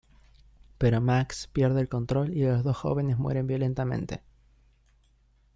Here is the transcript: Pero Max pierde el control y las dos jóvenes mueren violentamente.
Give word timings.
Pero 0.79 0.99
Max 0.99 1.47
pierde 1.53 1.79
el 1.79 1.87
control 1.87 2.35
y 2.35 2.41
las 2.41 2.63
dos 2.63 2.75
jóvenes 2.75 3.19
mueren 3.19 3.45
violentamente. 3.45 4.23